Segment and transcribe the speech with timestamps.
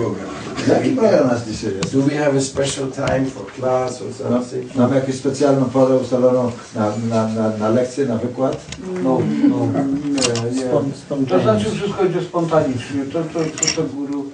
[0.00, 0.26] program?
[0.68, 1.92] Jaki program nas dzisiaj jest?
[1.96, 4.74] Do we have a special time for class or something?
[4.74, 8.56] mamy jakąś specjalną porę ustaloną na, na, na, na lekcję, na wykład?
[9.04, 9.18] No,
[9.48, 9.56] no.
[11.08, 13.04] Spon- To znaczy wszystko idzie spontanicznie.
[13.12, 14.26] To, to, to, to guru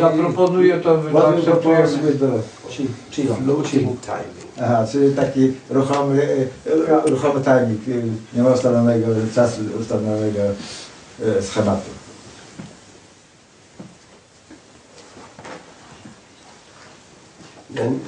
[0.00, 2.12] zaproponuje, to wy to What we propose akceptujemy.
[2.12, 3.32] with the...
[3.44, 4.42] Floating timing.
[4.62, 10.38] Aha, czyli taki ruchomy, e, ruchomy timing, e, nie ma ustalonego czasu, ustalonego
[11.38, 11.90] e, schematu.
[17.82, 17.98] Then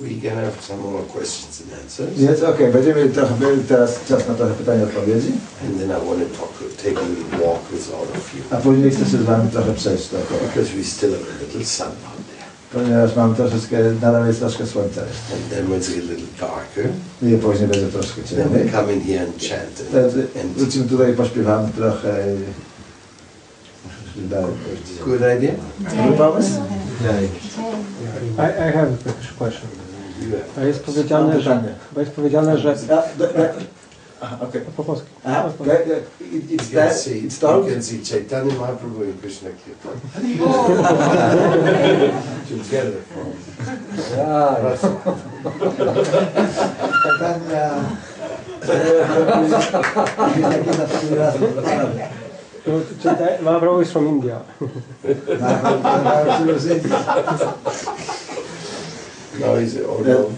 [0.00, 2.18] we can have some more questions and answers.
[2.18, 3.34] Więc okej, będziemy trochę,
[3.68, 5.32] teraz czas na trochę pytań i odpowiedzi,
[5.64, 6.52] And then I want to talk,
[6.84, 8.42] take a little walk with all of you.
[8.50, 10.40] a później chcę się z Wami trochę przejść dookoła.
[10.40, 11.96] Because we still have a little sun out
[12.28, 12.44] there.
[12.72, 15.00] Ponieważ mam troszeczkę, nadal jest troszkę słońca.
[15.00, 16.88] And then when it's a little darker,
[17.22, 18.72] I później będzie troszkę then we ciemniej.
[18.72, 20.04] come in here and chant.
[20.44, 22.24] And, wrócimy tutaj i pośpiewamy trochę.
[25.04, 25.54] good idea?
[25.96, 26.50] Dobry pomysł?
[28.38, 29.68] I, I have a question.
[30.20, 30.36] You.
[30.58, 32.76] A jest powiedziane, że, bo jest powiedziane, że
[34.20, 34.60] aha, okej.
[34.76, 35.06] po polsku.
[35.24, 35.76] Aha, Po okay.
[36.20, 40.00] It, You it's can that, see, it's you can see Chaitanya Mahaprabhu and Krishna Kirtan
[42.48, 43.00] together.
[44.16, 44.56] No,
[47.02, 47.74] Chaitanya
[52.66, 54.40] Mahaprabhu is from India.
[59.40, 60.34] Now he's all from.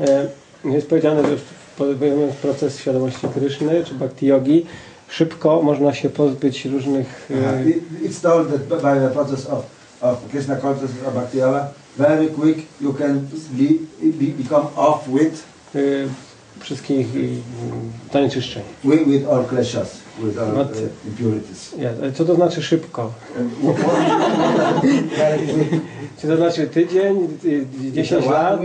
[0.00, 0.28] E,
[0.64, 1.36] Jest powiedziane, że
[1.78, 4.66] podejmując proces świadomości Kryszny czy Bhakti Yogi,
[5.08, 7.64] szybko można się pozbyć różnych e,
[8.08, 9.64] It's told that by the process of,
[10.00, 13.20] of Krishna consciousness of Bhakti Yoga, very quick you can
[13.50, 13.68] be,
[14.02, 15.78] be, become off with, e,
[16.62, 17.06] wszystkich
[18.12, 18.62] zanieczyszczeń.
[18.84, 21.74] with, with all kleshas, with all But- uh, impurities.
[22.00, 23.12] Ale co to znaczy szybko?
[26.20, 27.28] Czy to znaczy tydzień,
[27.88, 28.60] e, 10 One lat,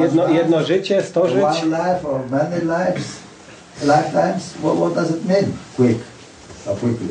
[0.00, 1.42] jedno, jedno życie, 100 żyć?
[1.42, 3.06] One life or many lives,
[3.82, 4.54] lifetimes.
[4.62, 5.44] What, what does it mean?
[5.76, 5.98] Quick,
[6.66, 7.08] or quickly.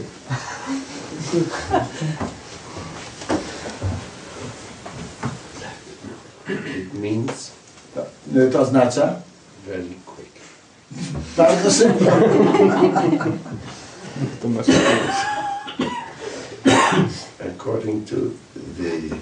[6.47, 7.51] It means
[7.95, 8.05] To,
[8.51, 9.15] to oznacza
[9.67, 10.31] very quick.
[11.37, 12.05] bardzo szybko.
[17.39, 18.15] According to
[18.77, 19.15] the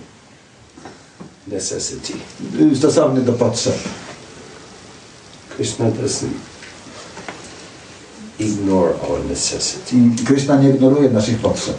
[1.47, 2.13] necessity.
[2.75, 3.75] Stosowny do potrzeb.
[5.55, 6.33] Krishna doesn't
[8.39, 9.95] ignore our necessity.
[9.95, 11.77] I Krishna nie ignoruje naszych potrzeb.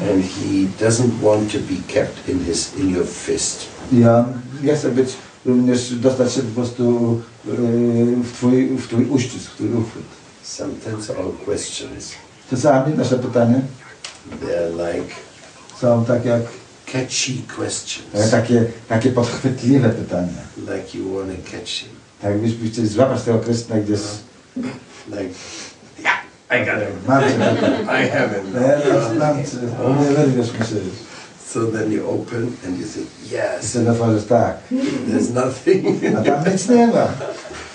[0.00, 3.66] And he doesn't want to be kept in his in your fist.
[3.92, 5.08] On nie chce być
[5.48, 7.54] również dostać się po prostu yy,
[8.16, 10.02] w twój, w twój uścisk, w twój uchwyt.
[10.42, 12.12] Sometimes our questions
[12.50, 13.60] Czasami nasze pytania
[14.42, 15.14] they're like
[15.80, 16.42] są tak jak
[16.86, 18.30] catchy questions.
[18.30, 20.42] takie, takie podchwytliwe pytania.
[20.58, 21.88] Like you want to catch him.
[22.22, 24.00] Tak jakbyś chcieli złapać tego Krishna gdzieś
[25.06, 25.34] Like
[26.02, 27.00] yeah, I got him.
[27.00, 27.32] tutaj.
[28.04, 28.52] I have him.
[28.52, 29.58] Teraz cię.
[30.00, 31.17] Nie wyrwiesz mi się już.
[31.52, 34.56] So then you open and you think, yes, wtedy otworzysz tak.
[35.08, 36.16] there's nothing.
[36.16, 37.08] A tam nic nie ma.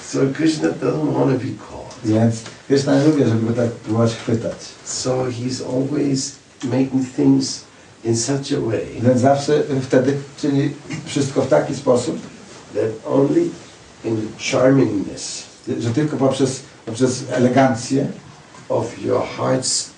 [0.05, 1.95] so Krishna doesn't want to be caught.
[2.05, 2.35] Więc
[2.67, 4.57] Krishna nie lubię, żeby go tak próbować chwytać.
[4.85, 7.63] So he's always making things
[8.03, 10.69] in such a way Więc zawsze wtedy czyni
[11.05, 12.17] wszystko w taki sposób,
[12.73, 13.41] that only
[14.03, 15.43] in the charmingness
[15.79, 18.07] że tylko poprzez, poprzez elegancję
[18.69, 19.92] of your heart's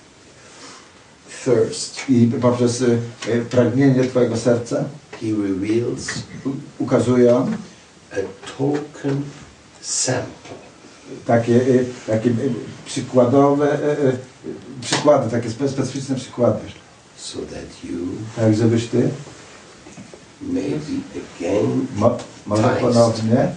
[1.46, 3.00] thirst, i poprzez y,
[3.50, 4.84] pragnienie Twojego serca
[5.22, 6.08] he reveals
[6.80, 7.46] ukazuje a
[8.58, 9.22] token
[9.82, 10.56] sample
[11.26, 12.54] takie, y, takie y,
[12.86, 13.78] przykładowe
[14.82, 16.60] przykłady, takie spe- specyficzne przykłady.
[17.18, 17.98] so that you
[18.36, 19.10] Tak, żebyś Ty
[20.42, 23.48] may be again mo, może ponownie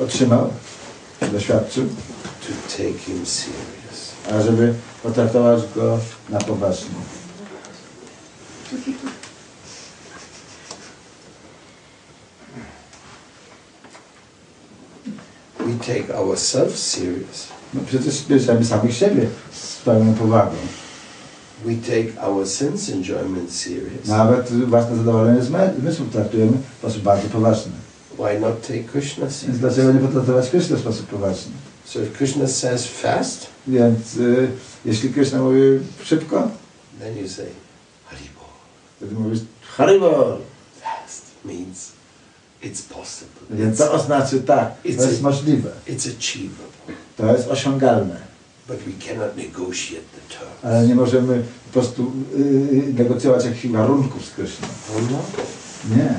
[0.00, 0.52] otrzymał,
[1.32, 1.84] doświadczył,
[2.40, 3.77] to take him serious.
[4.30, 5.98] A żeby potraktować go
[6.30, 6.88] na poważnie.
[15.58, 17.48] We take ourselves serious.
[17.74, 20.56] No przecież bierzemy samych siebie z pełną powagą.
[21.64, 24.06] We take our sense enjoyment serious.
[24.06, 25.42] Nawet własne zadowolenie
[25.80, 27.72] zmysłów traktujemy w sposób bardzo poważny.
[28.14, 29.58] Why not take Krishna Więc serious?
[29.58, 31.52] dlaczego nie potraktować Kryszny w sposób poważny?
[31.88, 34.48] So if Krishna says fast, Więc y,
[34.84, 35.60] jeśli Kryszna mówi
[36.04, 36.50] szybko,
[37.00, 37.46] then you say
[38.06, 38.44] Haribol.
[38.96, 39.38] wtedy mówisz
[39.76, 40.38] Haribol.
[40.82, 41.92] Fast means
[42.62, 43.56] it's possible.
[43.64, 45.70] Więc to oznacza tak, to It's jest a- możliwe.
[45.86, 46.94] it's achievable.
[47.16, 48.16] To jest osiągalne,
[48.68, 50.54] but we cannot negotiate the terms.
[50.64, 52.12] ale nie możemy po prostu
[52.72, 54.68] yy, negocjować jakichś warunków z Kryszną.
[54.96, 55.18] Oh no.
[55.96, 56.14] Nie.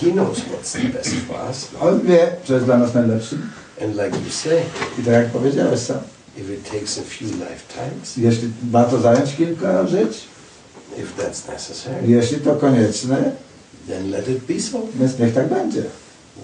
[0.00, 1.68] He, knows what's the best for us.
[1.80, 3.50] On wie, co jest dla nas najlepszym.
[3.80, 4.62] And like you say,
[4.98, 5.98] I tak jak powiedziałeś sam,
[6.36, 10.24] if it takes a few lifetimes, jeśli ma to zająć kilka żyć,
[10.98, 13.32] if that's necessary, jeśli to konieczne,
[13.88, 14.78] then let it be so.
[14.94, 15.82] więc niech tak będzie.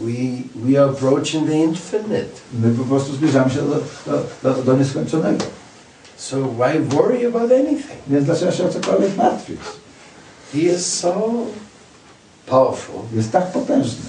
[0.00, 2.40] We, we are approaching the infinite.
[2.52, 5.44] My po prostu zbliżamy się do, do, do, do nieskończonego.
[6.16, 7.98] So why worry about anything?
[8.08, 9.60] Więc dlaczego się o cokolwiek martwić?
[10.52, 11.32] He is so
[12.46, 14.02] powerful Jest tak potężny,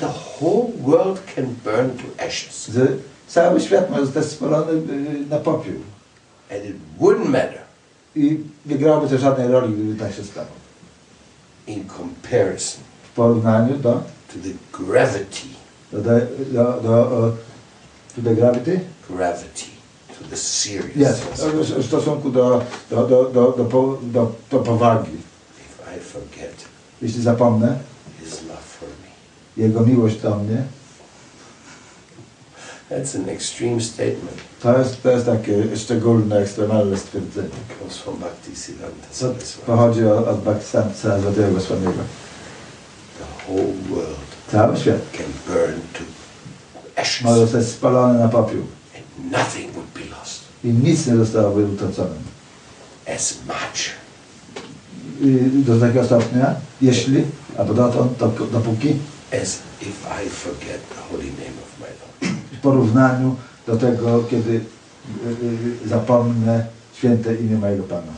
[0.00, 2.66] the whole world can burn to ashes.
[2.74, 2.86] że
[3.28, 4.72] cały świat może spalony
[5.30, 5.74] na popiół.
[6.50, 7.58] And it wouldn't matter
[8.16, 10.46] I nie grałoby to żadnej roli, gdyby tak się stało.
[11.66, 12.80] in comparison
[13.12, 13.92] W porównaniu do,
[14.28, 15.48] to the gravity,
[15.92, 16.20] do, do,
[16.52, 17.36] do, do,
[18.16, 18.80] to the gravity?
[19.10, 19.66] gravity,
[20.18, 21.40] to the seriousness.
[21.44, 25.10] w- w stosunku do, do, do, do, do, do, do powagi.
[25.10, 26.54] If I forget
[27.02, 27.78] Jeśli zapomnę
[29.56, 30.62] Jego miłość do mnie,
[32.90, 34.36] That's an extreme statement.
[34.62, 37.48] to jest, to jest takie szczególne, ekstremalne stwierdzenie.
[37.80, 39.66] Comes from Bhaktisiddhanta Co Saraswati.
[39.66, 41.92] pochodzi od, od Bhaktisiddhanta Saraswatiego Goswamiego.
[43.18, 44.16] The whole world
[44.52, 46.00] Cały świat can burn to
[47.00, 48.62] ashes może zostać spalony na popiół
[48.96, 50.40] and nothing would be lost.
[50.64, 52.14] i nic nie zostałoby utracone.
[53.16, 53.90] As much
[55.20, 57.24] I do takiego stopnia, jeśli,
[57.58, 58.96] albo dotąd, dop- dopóki,
[59.32, 62.36] as if I forget the holy name of my Lord.
[62.52, 63.36] w porównaniu
[63.66, 64.60] do tego, kiedy y,
[65.84, 66.66] y, zapomnę
[66.98, 68.12] święte imię mojego Pana.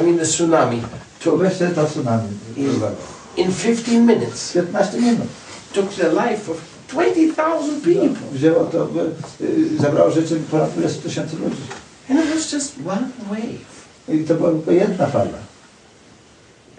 [0.00, 0.82] I mean, the tsunami
[1.24, 2.28] To weźcie to tsunami.
[2.76, 2.96] uwagę.
[3.36, 5.28] in 15 minutes, 15 minut.
[5.74, 6.56] took the life of
[6.88, 8.28] 20,000 people.
[8.32, 8.88] Wzięło to,
[9.40, 11.56] y, zabrało życie ponad 20 tysięcy ludzi.
[12.10, 13.62] And it was just one wave.
[14.08, 15.38] I to była tylko jedna fala.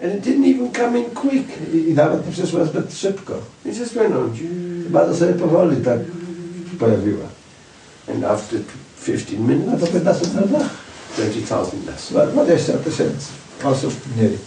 [0.02, 1.48] And it didn't even come in quick.
[1.74, 3.32] I, i nawet nie przyszła zbyt szybko.
[3.66, 4.30] It just went on.
[4.90, 5.98] Bardzo sobie powoli tak
[6.78, 7.24] pojawiła.
[8.14, 8.60] And after
[9.06, 10.70] 15 No minutes, to 15 minutach
[11.16, 12.08] 20,000 less.
[12.08, 13.26] chyba 20 tysięcy
[13.64, 14.38] osób mniej.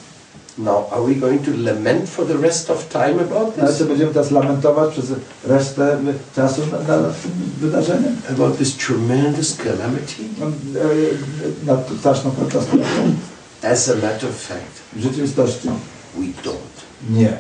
[0.58, 3.78] Now, are we going to lament for the rest of time about Ale this?
[3.78, 5.06] co będziemy teraz lamentować przez
[5.48, 5.98] resztę
[6.36, 8.16] czasu nad, nad tym wydarzeniem?
[8.30, 10.24] About this tremendous calamity?
[10.40, 10.48] No,
[10.82, 12.84] y, Nad straszną katastrofą?
[13.64, 15.70] As a matter of fact, W rzeczywistości
[16.18, 16.78] we don't.
[17.10, 17.38] nie.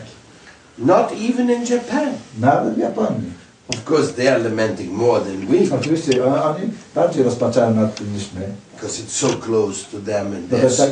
[0.78, 2.10] Not even in Japan.
[2.40, 3.32] Nawet w Japonii.
[3.70, 8.24] Of course, they are lamenting more than we Oczywiście oni bardziej rozpaczają nad tym niż
[8.34, 8.42] my.
[8.76, 10.90] because it's so close to them and they're, tak,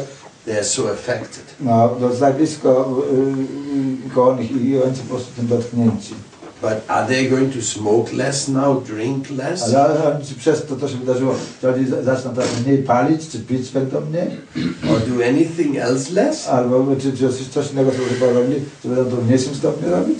[0.47, 1.43] they're so affected.
[1.59, 5.47] no, to jest tak blisko y, y, koło nich i oni są po prostu tym
[5.47, 6.13] dotknięci.
[6.61, 9.73] But are they going to smoke less now, drink less?
[9.73, 13.39] Ale czy przez to, co się wydarzyło, czy oni za- zaczną teraz mniej palić, czy
[13.39, 14.27] pić będą mniej?
[14.91, 16.47] Or do anything else less?
[16.47, 20.19] Albo czy, czy coś innego sobie porobili, czy będą to w mniejszym stopniu robić?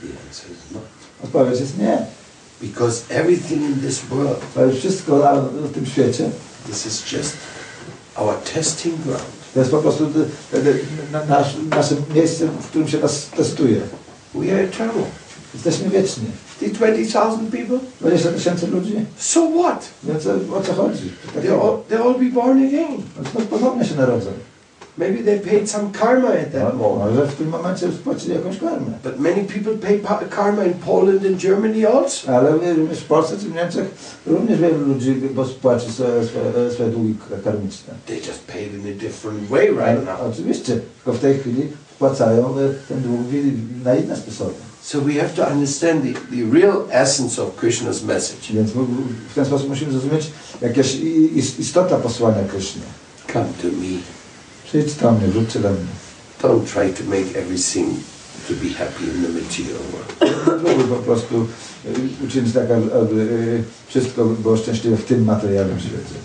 [0.00, 0.80] The answer is no.
[1.24, 2.06] Odpowiedź jest nie.
[2.62, 6.30] Because everything in this world, jest wszystko na, w tym świecie.
[6.66, 7.32] this is just
[8.16, 9.22] our testing ground.
[9.54, 10.78] To jest po prostu y,
[11.12, 13.80] na, nasz, nasze miejsce, w którym się nas testuje.
[14.34, 15.04] We are eternal.
[15.54, 16.24] Jesteśmy wieczni.
[16.60, 17.78] The 20,000 people?
[18.00, 19.88] 20 tysięcy ludzi, So what?
[20.04, 21.10] więc o, co chodzi?
[21.42, 23.02] They all, they all be born again.
[23.50, 24.30] Ponownie się narodzą.
[24.98, 27.10] Maybe they paid some karma at that moment.
[27.10, 28.86] może w tym momencie spłacili jakąś karmę.
[29.04, 32.36] But many people pay karma in Poland and Germany also.
[32.36, 33.90] Ale również w Polsce czy w Niemczech
[34.26, 35.20] również wielu ludzi
[35.58, 37.94] spłaci swoje, swoje, swoje długi karmiczne.
[38.06, 40.20] They just paid in a different way right now.
[40.32, 41.62] oczywiście, tylko w tej chwili
[42.06, 43.20] spłacają e, ten dług
[43.84, 44.50] na inne sposoby.
[44.82, 48.52] So we have to understand the, the real essence of Krishna's message.
[48.54, 50.30] Więc w- ten sposób musimy zrozumieć
[50.60, 50.96] jakaś
[51.58, 52.82] istota posłania Kryszny.
[53.32, 53.98] Come to me.
[54.64, 55.78] Przyjdź do mnie, wróćcie do mnie.
[56.42, 57.88] Don't try to make everything
[58.48, 60.38] to be happy in the material world.
[60.64, 61.46] Próbuj po prostu
[61.86, 63.22] e, uczynić tak, aby, aby
[63.60, 66.18] e, wszystko było szczęśliwe w tym materialnym świecie.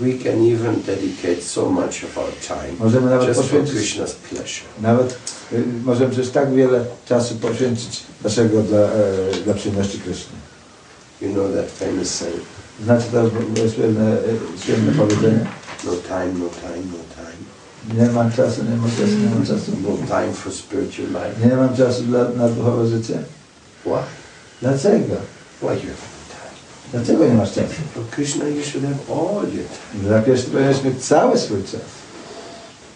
[0.00, 4.66] We can even dedicate so much of our time Możemy nawet just for Krishna's pleasure.
[4.80, 5.18] Nawet
[5.52, 8.90] y, możemy przecież tak wiele czasu poświęcić naszego dla, e,
[9.44, 10.36] dla przyjemności Kryszny.
[11.20, 12.42] You know that famous saying,
[12.84, 13.30] Znacie to
[13.74, 14.16] słynne,
[14.64, 15.46] słynne powiedzenie?
[15.84, 17.38] no time, no time, no time.
[17.94, 19.72] Nie mam czasu, nie mam czasu, nie mam czasu.
[19.82, 21.48] No time for spiritual life.
[21.48, 23.18] Nie mam czasu dla, na duchowe życie.
[23.84, 24.02] Why?
[24.62, 25.16] Dlaczego?
[25.60, 26.17] Why you have no time?
[26.92, 27.74] Dlaczego nie masz czasu?
[27.94, 31.80] For Krishna you should have all your time Dla powinieneś mieć cały swój czas,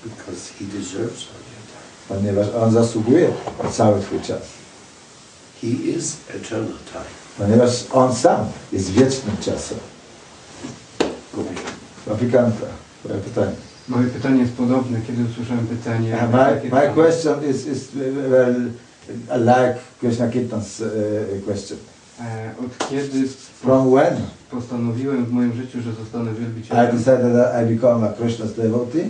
[0.04, 2.08] because he deserves all your time.
[2.08, 3.28] ponieważ On zasługuje
[3.64, 4.42] na cały twój czas.
[5.60, 7.04] He is eternal time.
[7.38, 9.78] Ponieważ on sam jest wiecznym czasem.
[12.12, 12.66] Aplikanta,
[13.04, 13.52] twoje pytanie.
[13.88, 16.14] Moje pytanie jest podobne, kiedy usłyszałem pytanie.
[16.14, 17.88] Uh, my, my question is, is
[18.30, 18.54] well,
[19.38, 21.78] like Krishna Kirtan's uh, question.
[22.22, 23.28] E, Od kiedy
[23.60, 24.14] From when?
[24.50, 29.04] postanowiłem w moim życiu, że zostanę I wielbicielem, decided that I become a Krishna's devotee,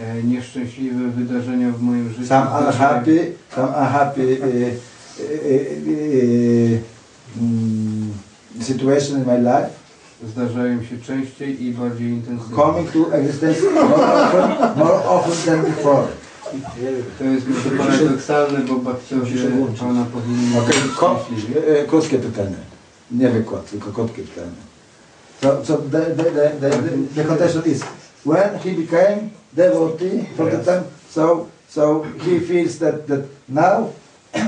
[0.00, 2.26] e, nieszczęśliwe wydarzenia w moim życiu.
[2.26, 4.46] Some unhappy, some unhappy uh,
[5.20, 5.76] uh,
[7.36, 9.70] uh, situation in my life.
[10.24, 12.56] Zdarzają się częściej i bardziej intensywnie.
[12.56, 16.02] coming to existence more often, more often than before.
[17.18, 19.32] To jest może paradoksalne, bo bakciowie
[19.80, 21.58] Pana powinni Okay, być ko- szczęśliwi.
[21.58, 22.56] e, krótkie pytanie.
[23.10, 24.56] Nie wykład, tylko krótkie pytanie.
[25.42, 27.82] So, so the, the, the, the, the, the contention is
[28.24, 30.66] when he became devotee from the Yes.
[30.66, 33.88] time, so so he feels that, that now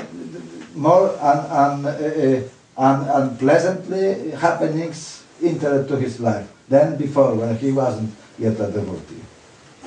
[0.76, 7.57] more un, un, uh, uh, un, unpleasantly happenings enter to his life than before when
[7.59, 9.23] he wasn't yet a devotee.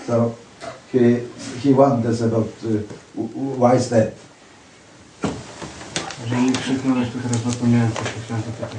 [0.08, 0.36] So
[0.92, 1.22] he
[1.64, 2.82] he wonders about uh,
[3.58, 4.12] why is that.
[6.28, 8.72] Że nie krzyknąłeś, to teraz zapomniałem, co się chciałem zapytać.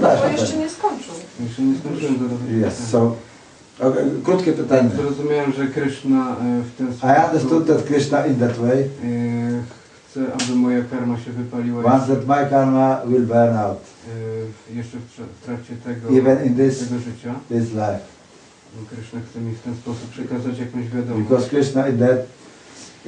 [0.02, 1.14] No, Bo jeszcze nie skończył.
[1.40, 3.16] Jeszcze nie zdążyłem zadawać Yes, so
[3.80, 4.90] okay, krótkie pytanie.
[4.96, 8.86] Zrozumiałem, że Krishna e, w ten sposób I understood that Krishna in that way e,
[10.08, 13.78] chce, aby moja karma się wypaliła jeszcze, that my karma will burn out
[14.70, 14.96] e, jeszcze
[15.40, 17.34] w trakcie tego, even in this tego życia.
[17.48, 18.15] this life
[18.90, 21.28] Krishna chce mi w ten sposób przekazać jakąś wiadomość.
[21.28, 22.18] because Krishna in that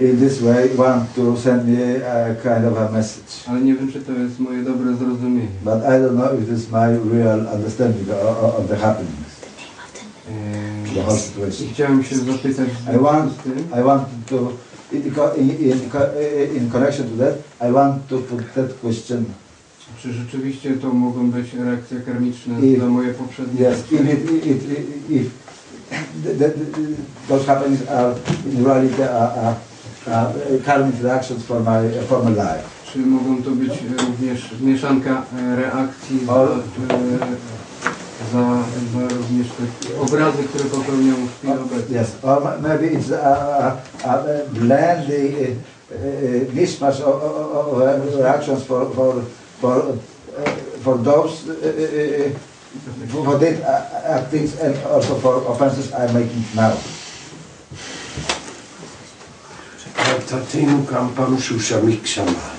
[0.01, 1.79] in this way want to send me
[2.13, 3.33] a kind of a message.
[3.47, 5.47] Ale nie wiem, czy to jest moje dobre zrozumienie.
[5.65, 9.29] But I don't know if this is my real understanding of, of- the happenings,
[10.95, 11.67] the whole situation.
[11.67, 13.33] I chciałem się zapytać I want-
[13.81, 14.53] I want to
[14.93, 15.03] in,
[15.37, 16.13] in, in, co-
[16.57, 17.35] in connection to that
[17.71, 19.25] I want to put that question
[20.03, 24.65] czy rzeczywiście to mogą być reakcje karmiczne I- za moje poprzednie Yes, if, it, if,
[25.11, 25.31] if,
[26.23, 26.49] the, the,
[27.29, 28.15] those happenings are
[28.53, 29.57] in reality are, are,
[30.07, 30.33] are
[31.03, 32.65] reactions for my for my life.
[32.93, 36.47] Czy mogą to być e, również mieszanka e, reakcji za, e,
[38.33, 38.43] za,
[38.95, 42.01] za również te obrazy, które popełniam w chwili obecnej?
[42.03, 44.19] Yes, or ma- maybe it's a, a, a
[44.53, 45.49] blend the uh,
[45.91, 49.15] uh, mishmash of, of, of reactions for for
[49.61, 49.95] for uh,
[50.85, 52.31] for those uh, uh,
[53.09, 53.63] for that
[54.05, 56.77] actings and also for offenses I'm making now.
[60.29, 62.55] Tatenu kampam shushamikshama.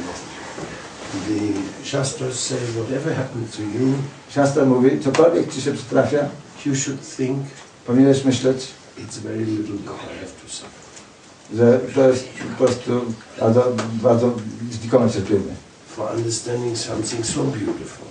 [1.28, 3.96] The Shastras say whatever happened to you,
[4.30, 6.30] Siostra mówi, cokolwiek ci się przytrafia,
[6.66, 7.40] you should think
[7.86, 10.80] powinieneś myśleć, it's very little that I have to suffer.
[11.54, 12.92] że to jest po prostu
[13.40, 14.32] bardzo, bardzo
[14.72, 15.54] znikome cierpienie.
[15.88, 18.09] For understanding something so beautiful.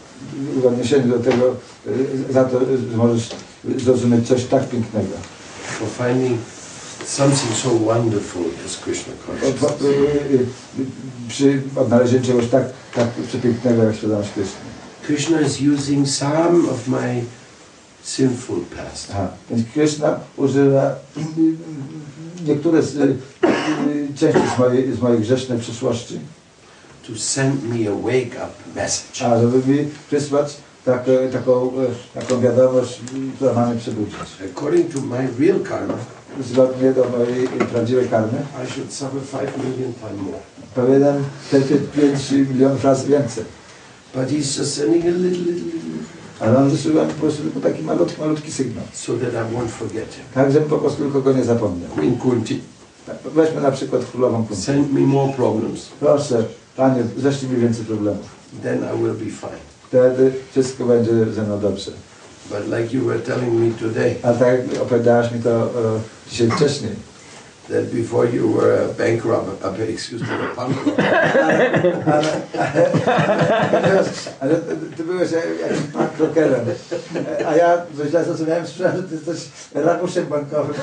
[0.62, 1.54] W odniesieniu do tego,
[1.86, 3.28] y, za to, że możesz
[3.76, 5.14] zrozumieć coś tak pięknego.
[5.78, 6.40] For finding
[7.06, 9.82] something so wonderful as Krishna consciousness.
[9.82, 10.38] y, y,
[10.80, 10.86] y,
[11.28, 14.60] Przy odnalezieniu czegoś tak, tak przepięknego jak świadomość Kryszny.
[15.06, 17.22] Krishna is using some of my
[18.02, 19.08] sinful past.
[19.10, 19.28] Aha.
[19.50, 21.54] Więc Kryszna używa y, y,
[22.46, 23.16] niektóre z, y, y,
[24.18, 26.18] części z mojej, z mojej grzesznej przeszłości,
[27.08, 29.26] to send me a wake up message.
[29.26, 31.72] a żeby mi przysłać taką, taką,
[32.14, 33.00] taką wiadomość,
[33.36, 34.14] która ma mnie przebudzić.
[34.52, 35.94] According to my real karma,
[36.42, 40.38] Zgodnie do mojej prawdziwej karmy, I should suffer five million times more.
[40.74, 43.44] powinienem cierpieć 5 milionów razy więcej.
[44.14, 45.98] But he's just sending a little, little, little,
[46.40, 48.84] Ale on wysyła po prostu tylko taki malutki, malutki sygnał.
[48.92, 50.24] so that I won't forget him.
[50.34, 51.90] Tak, żebym po prostu tylko go nie zapomniał.
[51.90, 52.60] Queen Kunti,
[53.06, 54.62] Tak, Weźmy na przykład królową Kunti.
[54.62, 56.44] send me more problems, Proszę,
[56.78, 58.26] Panie, ześlij mi więcej problemów.
[58.62, 59.58] then I will be fine.
[59.88, 61.90] Wtedy wszystko będzie ze mną dobrze.
[62.50, 65.68] But like you were telling me today, A tak jak opowiadałaś mi to e,
[66.30, 66.90] dzisiaj wcześniej,
[67.68, 70.96] that before you were a bank robber, uh, excuse me, a bank robber,
[74.96, 76.66] ty byłeś jakimś bankrokerem,
[77.46, 80.74] a ja źle zrozumiałem, słyszałem, że ty jesteś rabuszem bankowym.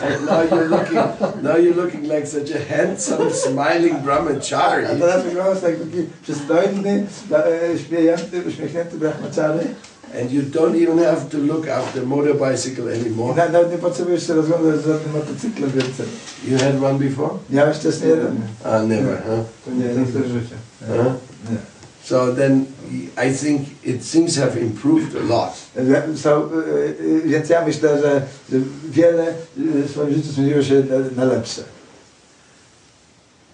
[0.00, 4.86] and now you're looking, now you're looking like such a handsome, smiling A brahmachari.
[5.00, 7.06] teraz wyglądasz jak taki przystojny,
[7.88, 9.74] śmiejący, uśmiechnięty brahmachary.
[10.20, 13.34] And you don't even have to look after motorbicycle I anymore.
[13.36, 16.06] na- nawet nie potrzebujesz się rozglądać za tym motocyklem więcej.
[16.48, 17.34] You had one before?
[17.50, 18.36] Miałeś wcześniej jeden?
[18.64, 19.44] Ah, never, huh?
[19.64, 20.56] To nie styl życia.
[20.88, 21.12] Huh?
[21.50, 21.56] Nie.
[22.04, 22.64] So then,
[23.28, 25.52] I think it to have improved a lot.
[26.16, 28.22] So, y, y, więc ja myślę, że
[28.90, 29.34] wiele y,
[29.82, 31.62] w swoim życiu zmieniło się na, na lepsze.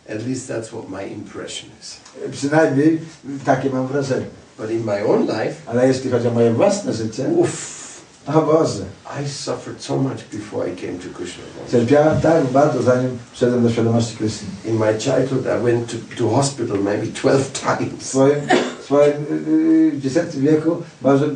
[0.08, 1.96] At least that's what my impression is.
[2.32, 3.00] Przynajmniej
[3.44, 4.26] takie mam wrażenie.
[4.58, 7.84] But in my own life, Ale jeśli chodzi o moje własne życie, oof,
[8.26, 8.84] o Boże,
[9.24, 11.42] I suffered so much before I came to Krishna.
[11.70, 14.50] cierpiałem tak bardzo, zanim wszedłem do świadomości Krystyny.
[14.64, 18.02] In my childhood, I went to, to hospital maybe 12 W times.
[18.02, 18.34] swoim,
[18.80, 21.28] w swoim y, y, wieku może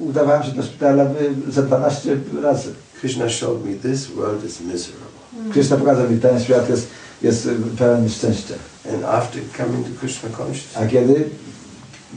[0.00, 1.04] udawałem się do szpitala
[1.48, 2.74] y, za 12 razy.
[3.00, 5.08] Krishna showed me this world is miserable.
[5.52, 6.88] Krishna pokazał mi, ten świat jest,
[7.22, 8.54] jest y, pełen nieszczęścia.
[8.94, 11.24] And after coming to Krishna consciousness, A kiedy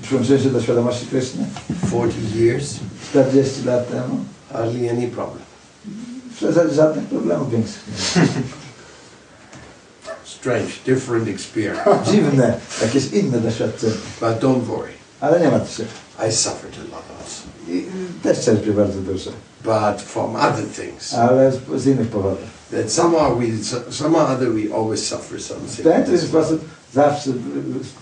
[0.01, 1.45] przyłączyłem do świadomości Kryszny,
[1.87, 2.73] 40 years,
[3.09, 4.19] 40 lat temu,
[4.53, 5.39] hardly any problem.
[6.37, 7.83] w zasadzie żadnych problemów większych.
[10.23, 12.11] Strange, different experience.
[12.11, 13.93] Dziwne, jakieś inne doświadczenie.
[14.21, 15.83] But don't worry, Ale nie martw się.
[16.29, 17.43] I suffered a lot also.
[17.67, 19.31] I y, też cierpię bardzo dużo.
[19.63, 21.13] But from other things.
[21.13, 22.39] Ale z, z innych powodów.
[22.71, 23.45] That somehow we,
[23.93, 25.83] somehow other we always suffer W something.
[25.83, 27.29] ten czy sposób zawsze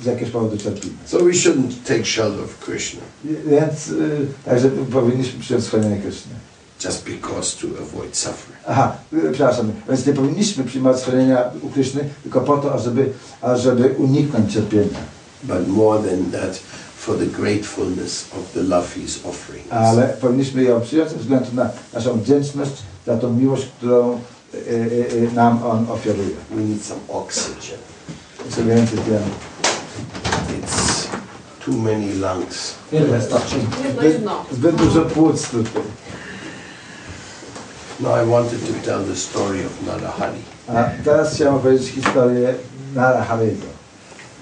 [0.04, 0.94] z jakiegoś powodu cierpimy.
[1.06, 3.02] So we shouldn't take shelter of Krishna
[3.48, 6.32] Więc y, także powinniśmy przyjąć schronienie Kryszny.
[6.86, 8.60] just because to avoid suffering.
[8.68, 9.72] Aha, y, przepraszam.
[9.88, 13.10] Więc nie powinniśmy przyjmować schronienia u Kryszny tylko po to, ażeby,
[13.42, 15.00] ażeby uniknąć cierpienia.
[15.44, 16.60] But more than that,
[16.98, 19.74] for the gratefulness of the love he's offering.
[19.74, 22.72] Ale powinniśmy ją przyjąć ze względu na naszą wdzięczność
[23.06, 24.20] za tą miłość, którą
[24.54, 26.30] y, nam On ofiaruje.
[26.52, 27.80] We need some oxygen.
[28.50, 29.24] Co więcej tlen.
[30.62, 31.08] It's
[31.66, 32.74] too many lungs.
[32.92, 33.56] Ile starczy?
[33.56, 34.46] Jedno, Zbyt, jedno.
[34.52, 35.82] zbyt dużo płuc tutaj.
[38.00, 40.40] Now I wanted to tell the story of Narahari.
[40.68, 42.54] A ah, teraz chciałem opowiedzieć historię
[42.96, 43.66] Narahariego.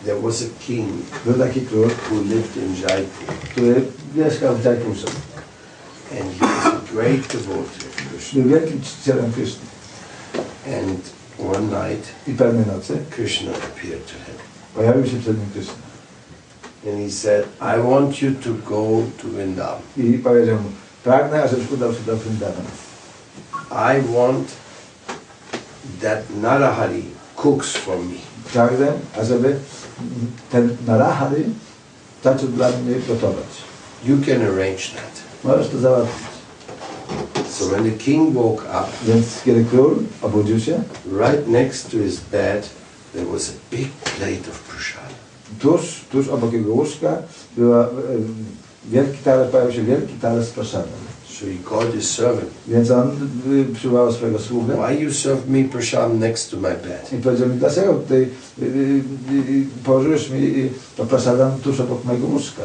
[0.05, 0.89] There was a king
[1.25, 5.07] Był taki król, who lived in Jaipur, który mieszkał w Jaipurze.
[6.11, 8.41] and he was a great devotee of Krishna.
[8.43, 9.65] Był wielkim czcicielem Kryszny.
[10.67, 14.35] And one night, I pewnej nocy Krishna appeared to him,
[14.75, 15.73] pojawił się przed nim Kryszna.
[16.87, 19.81] and he said, "I want you to go to Vrindavan.
[19.97, 20.69] I powiedział mu,
[21.03, 22.65] pragnę, ażebyś udał się do Vrindavan.
[23.71, 24.47] I want
[26.01, 27.03] that Narahari
[27.35, 28.15] cooks for me."
[28.53, 29.55] Pragnę, ażeby
[30.51, 31.43] ten Narahari
[32.23, 33.45] zaczął dla mnie gotować.
[34.05, 35.13] You can arrange that.
[35.43, 36.32] Możesz to załatwić.
[37.59, 42.19] So when the king woke up, Więc kiedy król obudził się, right next to his
[42.19, 42.69] bed,
[43.13, 45.13] there was a big plate of prasad.
[45.59, 47.17] tuż, tuż obok jego łóżka
[47.57, 47.89] była e,
[48.85, 51.03] wielki talerz, pojawił się wielki talerz z proszadem.
[51.27, 52.49] So he called his servant.
[52.67, 57.13] Więc on y, przywołał swojego sługę Why you serve me prasad next to my bed?
[57.13, 58.29] i powiedział mi, dlaczego tutaj y,
[58.61, 58.65] y,
[59.31, 62.61] y, położyłeś mi to proszadem tuż obok mojego łóżka?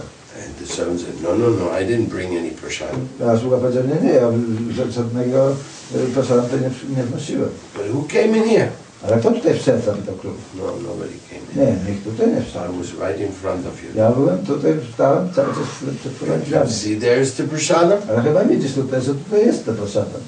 [0.68, 2.92] The said, No, no, no, I didn't bring any prasad.
[3.26, 4.30] A sługa powiedział, nie, nie, ja
[4.76, 5.50] że- żadnego
[5.96, 7.48] y, proszadem tutaj nie, nie wnosiłem.
[7.74, 8.68] But who came in here?
[9.02, 10.32] Ale kto tutaj wszedł, zapytał król.
[10.56, 11.76] No, nobody came in.
[11.86, 13.88] Nie, nikt tutaj nie I was right in front of you.
[13.94, 16.72] Ja byłem tutaj, stałem cały czas przed twoimi drzwiami.
[16.72, 17.98] See, there's the prasadam.
[18.10, 20.20] Ale chyba widzisz tutaj, że tutaj jest to proszadem.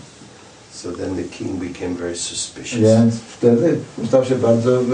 [0.73, 2.81] So then the king became very suspicious.
[2.81, 3.77] Więc wtedy
[4.09, 4.85] stał się bardzo y,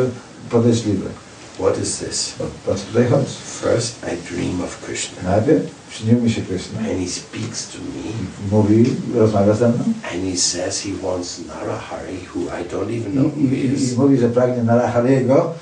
[0.51, 1.07] podejrzliwy.
[1.59, 2.35] What is this?
[2.67, 3.27] Co tutaj chodzi?
[3.63, 5.31] First, I dream of Krishna.
[5.31, 6.79] Najpierw śnił mi się Kryszna.
[6.79, 8.13] And he speaks to me.
[8.51, 9.85] Mówi, rozmawia ze mną.
[10.13, 13.97] And he says he wants Narahari, who I don't even know who he is, i
[13.97, 15.55] mówi, że pragnie Narahariego,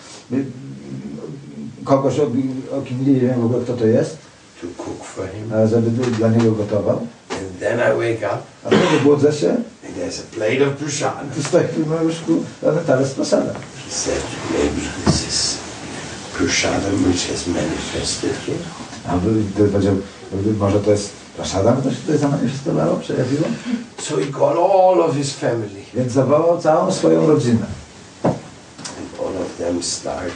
[1.84, 2.22] kogoś, o,
[2.78, 4.16] o kim nie wiem w ogóle kto to jest,
[4.60, 5.68] to cook for him.
[5.68, 7.06] żeby dla niego gotował.
[7.30, 11.34] And then I wake up A wtedy budzę się, and there's a plate of prasad.
[11.36, 12.44] tu stoi w moim łóżku
[12.86, 13.54] talerz z prosadem.
[13.86, 15.63] He said, maybe this is
[16.34, 18.58] prasadam which has manifested here.
[19.08, 19.96] A wtedy powiedział,
[20.58, 23.44] może to jest prasada, która się tutaj zamanifestowało, przejawiło.
[23.98, 25.80] So he called all of his family.
[25.94, 27.66] Więc zawołał całą swoją rodzinę.
[28.24, 30.32] And all of them start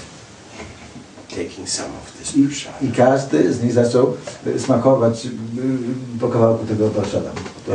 [1.29, 2.83] taking some of this I, prasad.
[2.83, 5.31] I każdy z nich zaczął y, smakować y,
[6.21, 7.31] po kawałku tego prasada.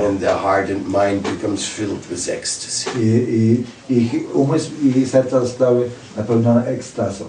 [0.08, 2.90] And their heart and mind becomes filled with ecstasy.
[3.00, 7.26] I, i ich umysł i serca zostały napełnione ekstazą.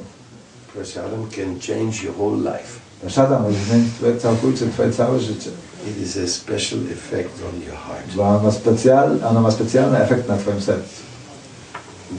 [0.75, 2.81] Prasadam can change your whole life.
[3.01, 5.51] Prasada może zmienić twoje, całkowicie twoje całe życie.
[5.91, 8.15] It is a special effect on your heart.
[8.17, 11.03] Bo ono ma, specjal, ono ma specjalny efekt na twoim sercu.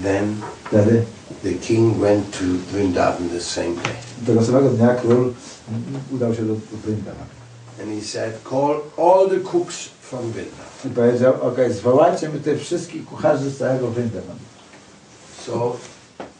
[0.03, 1.05] Then Wtedy,
[1.43, 3.93] the king went to Vrindavan the same day.
[4.25, 5.33] tego samego dnia król
[6.11, 7.27] udał się do, do Vrindavan.
[7.81, 10.65] And he said, call all the cooks from Vrindavan.
[10.85, 14.37] I powiedział, okej, zwołajcie mi tych wszystkich kucharzy z całego Vrindavan.
[15.45, 15.75] So,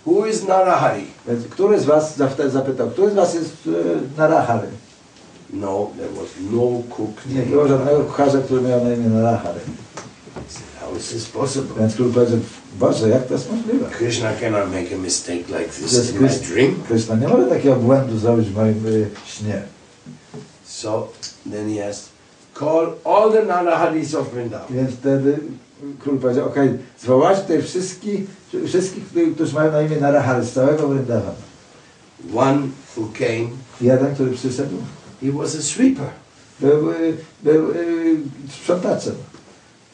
[0.05, 1.05] who is Narahari?
[1.27, 4.67] Więc który z was, zapytał, który z was jest e, Narahary?
[5.53, 9.59] No, there was no cook Nie było żadnego kucharza, który miał na imię Narahari.
[10.79, 11.79] How is this possible?
[11.79, 12.39] Więc król powiedział,
[12.79, 13.89] Boże, jak to jest możliwe?
[13.89, 16.75] Krishna cannot make a mistake like this in my Krishna, dream.
[16.87, 19.61] Krishna nie może takiego błędu zrobić w moim y, śnie.
[20.65, 21.07] So
[21.51, 22.09] then he asked,
[22.59, 24.67] call all the Naraharis of Vrindavan.
[24.69, 25.39] Więc wtedy
[25.99, 28.21] król powiedział, okej, zwołać tutaj wszystkich,
[28.67, 31.35] wszystkich, którzy- mają na imię Narahari z całego Vrindavan.
[32.35, 32.61] One
[32.97, 33.49] who came,
[33.81, 34.75] Jeden, który przyszedł,
[35.21, 36.07] he was a sweeper.
[36.59, 36.93] był,
[37.43, 38.17] był y,
[38.61, 39.15] sprzątaczem.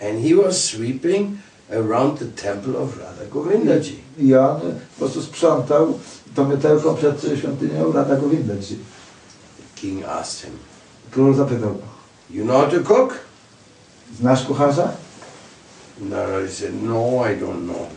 [0.02, 1.30] And he was sweeping
[1.72, 4.00] around the temple of Radha Govindaji.
[4.20, 6.00] I on po prostu sprzątał
[6.36, 8.78] to mytełko przed świątynią Radha Govindaji.
[9.76, 10.60] King asked him,
[11.12, 11.80] Król zapytał go,
[12.30, 13.14] You know how to cook?
[14.20, 14.92] znasz kucharza?
[16.00, 17.88] Narahari said, No, I don't know.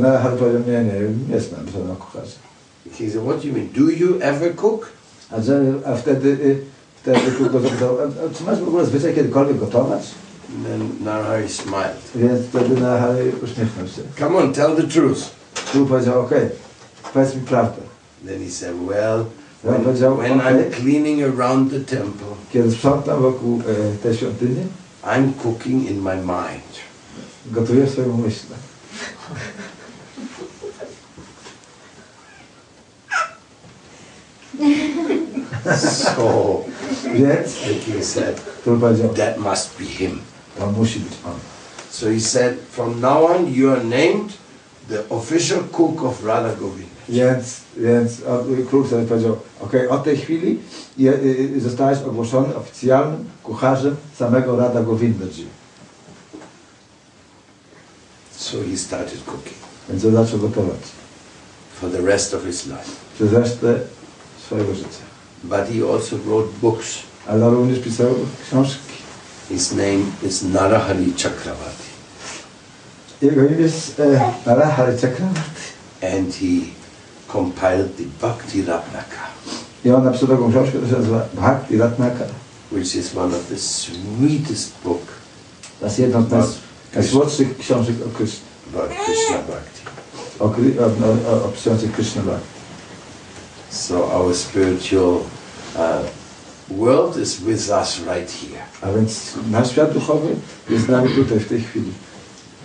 [0.00, 1.00] Narahar powiedział, nie, nie,
[1.34, 2.36] nie znam żadnego kucharza.
[2.84, 3.68] The king said, What do you mean?
[3.74, 4.88] Do you ever cook?
[5.30, 6.58] A, że, a wtedy,
[7.02, 10.02] wtedy go zapytał, a, czy masz w ogóle zwyczaj kiedykolwiek gotować?
[10.56, 12.02] And then Narahari smiled.
[12.14, 14.02] Więc wtedy Narahar uśmiechnął się.
[14.18, 15.20] Come on, tell the truth.
[15.72, 16.48] Król powiedział, okej,
[17.12, 17.82] powiedz mi prawdę.
[18.26, 19.24] Then he said, Well,
[19.62, 19.84] when,
[20.16, 24.66] when I'm cleaning around the temple, Kiedy sprzątam wokół e, tej świątyni,
[25.04, 26.85] I'm cooking in my mind.
[27.50, 28.56] Gotuję w swoim umyśle.
[35.76, 36.64] So
[37.14, 37.54] Więc
[37.84, 40.20] king said, król powiedział, That must be him.
[40.58, 41.34] to musi być on.
[41.90, 44.32] So he said, From now on, you are named
[44.88, 46.96] the official cook of Radha Govinda.
[47.08, 48.12] Więc, więc
[48.70, 50.58] król sobie powiedział, okej, od tej chwili
[50.98, 51.12] je,
[51.56, 55.46] y, zostałeś ogłoszony oficjalnym kucharzem samego Rada Govindaji.
[58.38, 59.56] So he started cooking
[59.90, 60.80] And Więc on zaczął gotować
[61.80, 62.90] for the rest of his life.
[63.14, 63.80] przez resztę
[64.46, 65.06] swojego życia.
[65.44, 66.86] But he also wrote books.
[67.26, 68.14] Ale również pisał
[68.48, 68.92] książki.
[69.48, 71.86] His name is Narahari Chakravarti.
[73.22, 75.66] Jego imię jest e, Narahari Chakravarti.
[76.02, 76.46] And he
[77.32, 79.26] compiled the Bhakti Ratnaka,
[79.84, 82.24] I on napisał taką książkę, która się nazywa Bhakti Ratnaka.
[82.72, 85.02] which is one of the sweetest book
[85.80, 86.54] To jest jedna z
[86.96, 89.82] naj- najsłodszych książek o, Krishna Bhakti.
[90.40, 92.46] o, o, o, o opisujących Krishna Bhakti.
[93.70, 95.14] So our spiritual
[95.74, 96.06] uh,
[96.78, 98.62] world is with us right here.
[98.82, 100.28] A więc nasz świat duchowy
[100.70, 101.92] jest z nami tutaj, w tej chwili.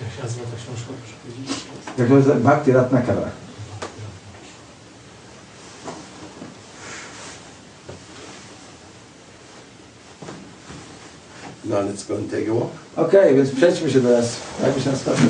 [0.02, 0.94] Jak się nazywa ta książka?
[1.98, 3.41] Jak to jest Bhakti Ratnakara.
[12.96, 14.36] Okej, więc przejdźmy się teraz.
[14.66, 15.28] Jak się nastawię?